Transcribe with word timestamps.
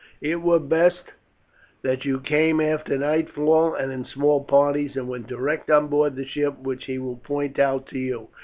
It 0.23 0.37
were 0.41 0.57
best 0.57 1.11
that 1.83 2.05
you 2.05 2.19
came 2.21 2.59
after 2.59 2.97
nightfall, 2.97 3.75
and 3.75 3.91
in 3.91 4.03
small 4.03 4.43
parties, 4.43 4.97
and 4.97 5.07
went 5.07 5.27
direct 5.27 5.69
on 5.69 5.89
board 5.89 6.15
the 6.15 6.25
ship 6.25 6.57
which 6.57 6.85
he 6.85 6.97
will 6.97 7.17
point 7.17 7.59
out 7.59 7.85
to 7.89 7.99
you. 7.99 8.27